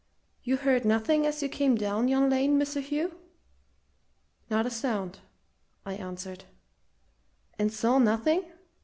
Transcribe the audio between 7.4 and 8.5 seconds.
"And saw nothing?"